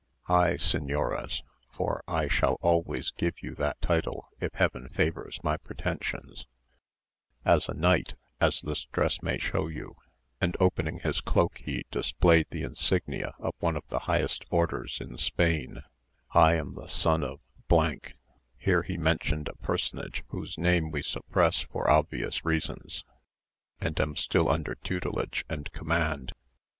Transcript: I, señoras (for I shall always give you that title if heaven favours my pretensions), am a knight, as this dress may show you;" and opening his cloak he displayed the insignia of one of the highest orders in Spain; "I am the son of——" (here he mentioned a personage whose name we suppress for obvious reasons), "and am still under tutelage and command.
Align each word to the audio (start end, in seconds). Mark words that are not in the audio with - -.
I, 0.27 0.53
señoras 0.53 1.43
(for 1.69 2.03
I 2.07 2.27
shall 2.27 2.57
always 2.61 3.11
give 3.11 3.35
you 3.43 3.53
that 3.61 3.79
title 3.83 4.29
if 4.39 4.51
heaven 4.53 4.89
favours 4.89 5.39
my 5.43 5.57
pretensions), 5.57 6.47
am 7.45 7.59
a 7.67 7.75
knight, 7.75 8.15
as 8.39 8.61
this 8.61 8.85
dress 8.85 9.21
may 9.21 9.37
show 9.37 9.67
you;" 9.67 9.95
and 10.41 10.57
opening 10.59 11.01
his 11.01 11.21
cloak 11.21 11.59
he 11.59 11.85
displayed 11.91 12.47
the 12.49 12.63
insignia 12.63 13.35
of 13.37 13.53
one 13.59 13.77
of 13.77 13.83
the 13.89 13.99
highest 14.09 14.43
orders 14.49 14.97
in 14.99 15.19
Spain; 15.19 15.83
"I 16.31 16.55
am 16.55 16.73
the 16.73 16.87
son 16.87 17.23
of——" 17.23 17.39
(here 18.57 18.81
he 18.81 18.97
mentioned 18.97 19.49
a 19.49 19.55
personage 19.63 20.23
whose 20.29 20.57
name 20.57 20.89
we 20.89 21.03
suppress 21.03 21.59
for 21.61 21.87
obvious 21.87 22.43
reasons), 22.43 23.03
"and 23.79 23.99
am 23.99 24.15
still 24.15 24.49
under 24.49 24.73
tutelage 24.73 25.45
and 25.47 25.71
command. 25.73 26.31